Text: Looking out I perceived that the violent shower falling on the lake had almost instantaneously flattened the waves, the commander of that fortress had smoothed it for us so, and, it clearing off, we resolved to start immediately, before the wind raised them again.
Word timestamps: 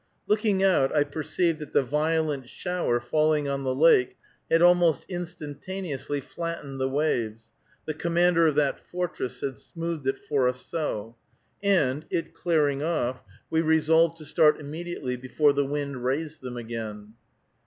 Looking 0.25 0.63
out 0.63 0.91
I 0.95 1.03
perceived 1.03 1.59
that 1.59 1.73
the 1.73 1.83
violent 1.83 2.49
shower 2.49 2.99
falling 2.99 3.47
on 3.47 3.63
the 3.63 3.75
lake 3.75 4.17
had 4.49 4.59
almost 4.59 5.05
instantaneously 5.07 6.19
flattened 6.19 6.79
the 6.81 6.89
waves, 6.89 7.51
the 7.85 7.93
commander 7.93 8.47
of 8.47 8.55
that 8.55 8.79
fortress 8.79 9.41
had 9.41 9.59
smoothed 9.59 10.07
it 10.07 10.17
for 10.17 10.47
us 10.49 10.65
so, 10.65 11.17
and, 11.61 12.05
it 12.09 12.33
clearing 12.33 12.81
off, 12.81 13.21
we 13.51 13.61
resolved 13.61 14.17
to 14.17 14.25
start 14.25 14.59
immediately, 14.59 15.17
before 15.17 15.53
the 15.53 15.65
wind 15.65 16.03
raised 16.03 16.41
them 16.41 16.57
again. 16.57 17.13